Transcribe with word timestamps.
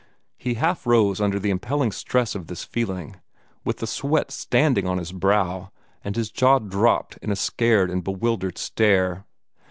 He 0.39 0.55
half 0.55 0.87
rose 0.87 1.21
under 1.21 1.37
the 1.37 1.51
impelling 1.51 1.91
stress 1.91 2.33
of 2.33 2.47
this 2.47 2.63
feeling, 2.63 3.17
with 3.63 3.77
the 3.77 3.85
sweat 3.85 4.31
standing 4.31 4.87
on 4.87 4.97
his 4.97 5.11
brow, 5.11 5.69
and 6.03 6.15
his 6.15 6.31
jaw 6.31 6.57
dropped 6.57 7.17
in 7.21 7.29
a 7.29 7.35
scared 7.35 7.91
and 7.91 8.03
bewildered 8.03 8.57
stare. 8.57 9.25